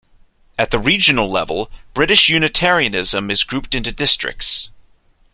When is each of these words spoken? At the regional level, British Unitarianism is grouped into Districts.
At 0.57 0.71
the 0.71 0.79
regional 0.79 1.29
level, 1.29 1.69
British 1.93 2.27
Unitarianism 2.27 3.29
is 3.29 3.43
grouped 3.43 3.75
into 3.75 3.91
Districts. 3.91 4.71